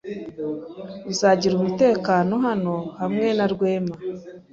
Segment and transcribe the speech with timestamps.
[1.11, 3.95] Uzagira umutekano hano hamwe na Rwema.